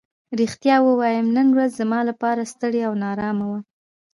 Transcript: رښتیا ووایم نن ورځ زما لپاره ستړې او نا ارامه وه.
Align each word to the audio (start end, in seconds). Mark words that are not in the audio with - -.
رښتیا 0.39 0.75
ووایم 0.81 1.27
نن 1.37 1.47
ورځ 1.55 1.71
زما 1.81 1.99
لپاره 2.09 2.49
ستړې 2.53 2.81
او 2.87 2.93
نا 3.01 3.07
ارامه 3.13 3.45
وه. 3.51 3.59